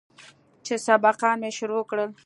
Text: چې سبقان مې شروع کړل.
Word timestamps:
چې 0.65 0.73
سبقان 0.85 1.37
مې 1.41 1.51
شروع 1.57 1.83
کړل. 1.89 2.09